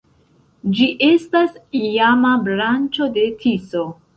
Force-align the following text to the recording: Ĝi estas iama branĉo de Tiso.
Ĝi 0.77 0.87
estas 1.09 1.53
iama 1.81 2.35
branĉo 2.49 3.11
de 3.19 3.31
Tiso. 3.45 3.89